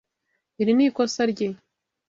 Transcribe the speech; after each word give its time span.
Iri 0.61 0.73
ni 0.75 0.83
ikosa 0.89 1.21
rye. 1.31 1.47